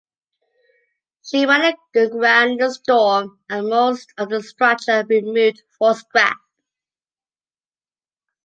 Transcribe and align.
She 1.23 1.45
ran 1.45 1.75
aground 1.93 2.53
in 2.53 2.63
a 2.63 2.71
storm 2.73 3.39
and 3.47 3.69
most 3.69 4.11
of 4.17 4.29
the 4.29 4.41
structure 4.41 5.05
removed 5.07 5.61
for 5.77 5.93
scrap. 5.93 6.37